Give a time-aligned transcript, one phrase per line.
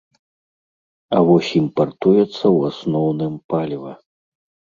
[1.17, 3.93] А вось імпартуецца ў асноўным паліва.